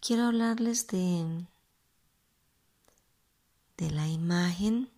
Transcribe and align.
Quiero 0.00 0.26
hablarles 0.26 0.86
de, 0.86 1.46
de 3.76 3.90
la 3.90 4.06
imagen 4.06 4.90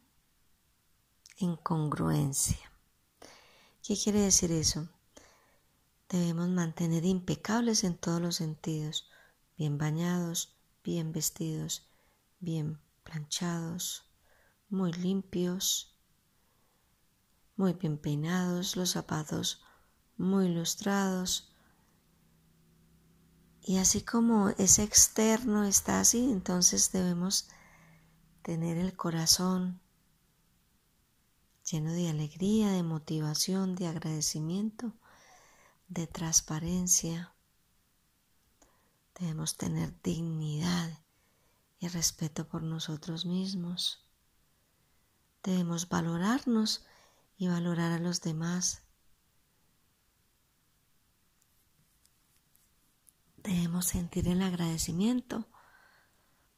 en 1.38 1.56
congruencia. 1.56 2.70
¿Qué 3.82 3.96
quiere 3.96 4.20
decir 4.20 4.52
eso? 4.52 4.88
Debemos 6.08 6.48
mantener 6.48 7.04
impecables 7.06 7.82
en 7.84 7.96
todos 7.96 8.20
los 8.20 8.36
sentidos, 8.36 9.08
bien 9.56 9.78
bañados, 9.78 10.56
bien 10.84 11.12
vestidos, 11.12 11.88
bien 12.38 12.78
planchados, 13.02 14.04
muy 14.68 14.92
limpios, 14.92 15.96
muy 17.56 17.72
bien 17.72 17.96
peinados, 17.96 18.76
los 18.76 18.90
zapatos 18.90 19.62
muy 20.16 20.46
ilustrados. 20.46 21.49
Y 23.62 23.78
así 23.78 24.02
como 24.02 24.50
ese 24.50 24.82
externo 24.82 25.64
está 25.64 26.00
así, 26.00 26.30
entonces 26.30 26.92
debemos 26.92 27.48
tener 28.42 28.78
el 28.78 28.96
corazón 28.96 29.80
lleno 31.70 31.92
de 31.92 32.08
alegría, 32.08 32.70
de 32.70 32.82
motivación, 32.82 33.76
de 33.76 33.86
agradecimiento 33.86 34.92
de 35.90 36.06
transparencia. 36.06 37.34
Debemos 39.18 39.56
tener 39.56 39.92
dignidad 40.02 40.98
y 41.80 41.88
respeto 41.88 42.48
por 42.48 42.62
nosotros 42.62 43.26
mismos. 43.26 44.06
Debemos 45.42 45.88
valorarnos 45.88 46.86
y 47.36 47.48
valorar 47.48 47.92
a 47.92 47.98
los 47.98 48.22
demás. 48.22 48.82
Debemos 53.42 53.86
sentir 53.86 54.28
el 54.28 54.42
agradecimiento 54.42 55.48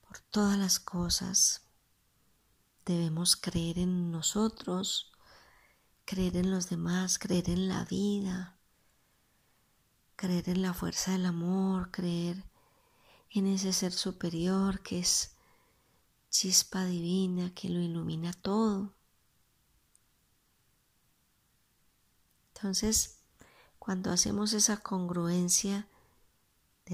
por 0.07 0.19
todas 0.19 0.59
las 0.59 0.81
cosas. 0.81 1.63
Debemos 2.85 3.37
creer 3.37 3.79
en 3.79 4.11
nosotros, 4.11 5.13
creer 6.05 6.37
en 6.37 6.51
los 6.51 6.69
demás, 6.69 7.19
creer 7.19 7.51
en 7.51 7.69
la 7.69 7.85
vida 7.85 8.59
creer 10.23 10.51
en 10.51 10.63
la 10.63 10.73
fuerza 10.73 11.11
del 11.11 11.27
amor, 11.27 11.91
creer 11.91 12.45
en 13.31 13.49
ese 13.49 13.73
ser 13.73 13.91
superior 13.91 14.81
que 14.81 15.01
es 15.01 15.35
chispa 16.31 16.85
divina, 16.85 17.53
que 17.57 17.69
lo 17.69 17.81
ilumina 17.81 18.33
todo. 18.33 18.95
Entonces, 22.55 23.19
cuando 23.81 24.13
hacemos 24.13 24.53
esa 24.53 24.77
congruencia 24.77 25.89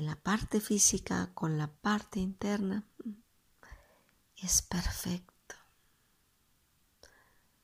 la 0.03 0.17
parte 0.17 0.61
física 0.61 1.31
con 1.35 1.59
la 1.59 1.69
parte 1.69 2.21
interna, 2.21 2.85
es 4.37 4.63
perfecto. 4.63 5.55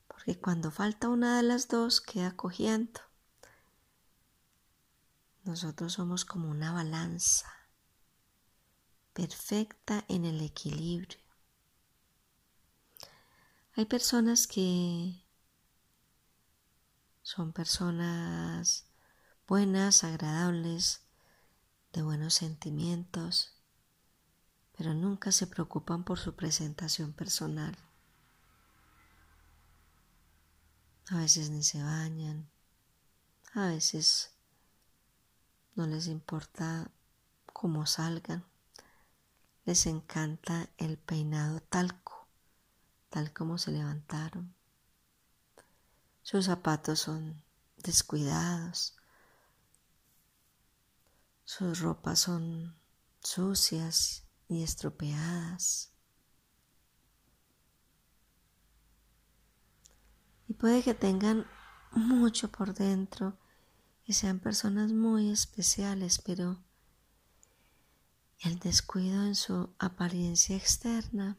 Porque 0.07 0.39
cuando 0.39 0.71
falta 0.71 1.09
una 1.09 1.37
de 1.37 1.43
las 1.43 1.67
dos, 1.67 2.01
queda 2.01 2.35
cogiendo. 2.35 2.99
Nosotros 5.43 5.93
somos 5.93 6.25
como 6.25 6.49
una 6.49 6.71
balanza 6.71 7.51
perfecta 9.13 10.03
en 10.09 10.25
el 10.25 10.41
equilibrio. 10.41 11.19
Hay 13.75 13.85
personas 13.85 14.47
que 14.47 15.23
son 17.21 17.53
personas 17.53 18.85
buenas, 19.47 20.03
agradables, 20.03 21.04
de 21.95 22.01
buenos 22.01 22.33
sentimientos, 22.33 23.53
pero 24.77 24.93
nunca 24.93 25.31
se 25.31 25.47
preocupan 25.47 26.03
por 26.03 26.19
su 26.19 26.35
presentación 26.35 27.13
personal. 27.13 27.77
A 31.07 31.19
veces 31.19 31.49
ni 31.51 31.63
se 31.63 31.81
bañan, 31.81 32.49
a 33.53 33.67
veces 33.67 34.33
no 35.75 35.87
les 35.87 36.07
importa 36.07 36.91
cómo 37.45 37.85
salgan, 37.85 38.43
les 39.63 39.85
encanta 39.85 40.67
el 40.77 40.97
peinado 40.97 41.61
talco, 41.61 42.27
tal 43.09 43.31
como 43.31 43.57
se 43.57 43.71
levantaron. 43.71 44.53
Sus 46.23 46.45
zapatos 46.45 46.99
son 46.99 47.41
descuidados, 47.77 48.97
sus 51.45 51.79
ropas 51.79 52.19
son 52.19 52.75
sucias 53.21 54.27
y 54.47 54.63
estropeadas. 54.63 55.93
Y 60.47 60.53
puede 60.53 60.83
que 60.83 60.93
tengan 60.93 61.47
mucho 61.91 62.51
por 62.51 62.73
dentro 62.73 63.37
y 64.05 64.13
sean 64.13 64.39
personas 64.39 64.91
muy 64.91 65.31
especiales, 65.31 66.19
pero 66.19 66.63
el 68.39 68.59
descuido 68.59 69.23
en 69.23 69.35
su 69.35 69.73
apariencia 69.79 70.55
externa 70.55 71.37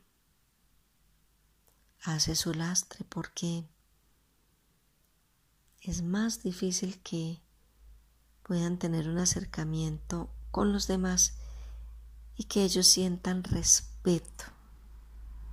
hace 2.03 2.35
su 2.35 2.55
lastre 2.55 3.05
porque 3.09 3.69
es 5.81 6.03
más 6.03 6.43
difícil 6.43 7.01
que 7.03 7.41
puedan 8.47 8.79
tener 8.79 9.09
un 9.09 9.19
acercamiento 9.19 10.31
con 10.53 10.73
los 10.73 10.87
demás 10.87 11.35
y 12.37 12.45
que 12.45 12.63
ellos 12.63 12.87
sientan 12.87 13.43
respeto 13.43 14.45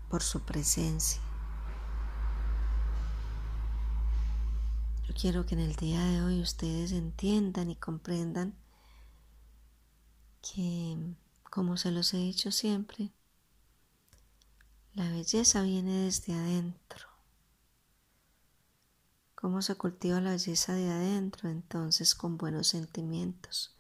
por 0.10 0.22
su 0.22 0.42
presencia. 0.42 1.20
Yo 5.08 5.14
quiero 5.20 5.46
que 5.48 5.56
en 5.56 5.62
el 5.62 5.76
día 5.76 6.04
de 6.06 6.22
hoy 6.22 6.42
ustedes 6.42 6.92
entiendan 6.92 7.72
y 7.72 7.76
comprendan 7.76 8.54
que, 10.44 11.16
como 11.50 11.78
se 11.78 11.90
los 11.90 12.14
he 12.14 12.18
dicho 12.18 12.52
siempre, 12.52 13.12
la 14.94 15.10
belleza 15.10 15.64
viene 15.64 16.04
desde 16.04 16.34
adentro. 16.34 17.13
¿Cómo 19.44 19.62
se 19.62 19.76
cultiva 19.76 20.22
la 20.22 20.30
belleza 20.30 20.72
de 20.74 20.90
adentro? 20.90 21.50
Entonces 21.50 22.16
con 22.16 22.38
buenos 22.38 22.68
sentimientos, 22.68 23.76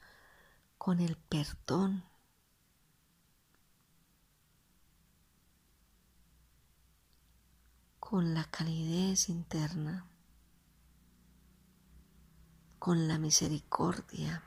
con 0.77 0.99
el 0.99 1.15
perdón. 1.15 2.03
con 7.97 8.33
la 8.33 8.43
calidez 8.43 9.29
interna 9.29 10.05
con 12.77 13.07
la 13.07 13.17
misericordia, 13.17 14.43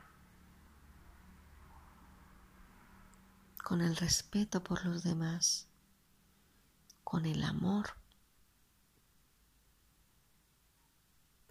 con 3.63 3.81
el 3.81 3.95
respeto 3.95 4.63
por 4.63 4.85
los 4.85 5.01
demás, 5.01 5.67
con 7.03 7.25
el 7.25 7.43
amor. 7.43 7.97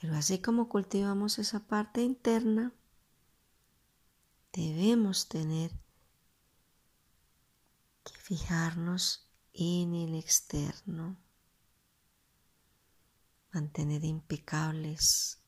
Pero 0.00 0.14
así 0.14 0.40
como 0.40 0.68
cultivamos 0.68 1.38
esa 1.38 1.66
parte 1.66 2.02
interna, 2.02 2.72
debemos 4.52 5.28
tener 5.28 5.70
que 8.04 8.14
fijarnos 8.20 9.28
en 9.52 9.94
el 9.94 10.14
externo, 10.14 11.16
mantener 13.52 14.04
impecables 14.04 15.40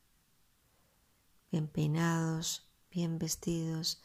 bien 1.51 1.67
peinados, 1.67 2.69
bien 2.91 3.17
vestidos, 3.17 4.01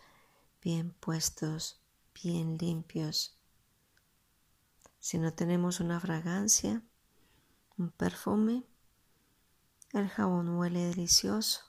bien 0.63 0.93
puestos, 0.93 1.83
bien 2.23 2.57
limpios. 2.59 3.39
Si 4.99 5.19
no 5.19 5.35
tenemos 5.35 5.81
una 5.81 6.01
fragancia, 6.01 6.83
un 7.77 7.91
perfume, 7.91 8.65
el 10.01 10.09
jabón 10.09 10.49
huele 10.57 10.87
delicioso. 10.87 11.61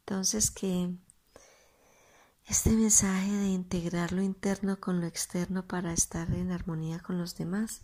Entonces 0.00 0.50
que 0.50 0.94
Este 2.46 2.70
mensaje 2.70 3.30
de 3.30 3.48
integrar 3.48 4.12
lo 4.12 4.20
interno 4.20 4.78
con 4.80 5.00
lo 5.00 5.06
externo 5.06 5.66
para 5.66 5.92
estar 5.92 6.30
en 6.32 6.50
armonía 6.50 6.98
con 7.00 7.16
los 7.18 7.36
demás 7.36 7.82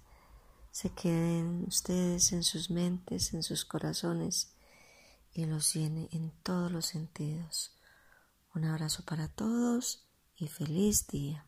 se 0.73 0.91
queden 0.91 1.65
ustedes 1.67 2.33
en 2.33 2.43
sus 2.43 2.71
mentes, 2.71 3.33
en 3.35 3.43
sus 3.43 3.65
corazones 3.65 4.53
y 5.33 5.47
los 5.47 5.75
llene 5.75 6.09
en 6.13 6.31
todos 6.43 6.71
los 6.71 6.87
sentidos. 6.87 7.73
Un 8.55 8.65
abrazo 8.65 9.05
para 9.05 9.29
todos 9.29 10.07
y 10.37 10.49
feliz 10.49 11.07
día. 11.07 11.48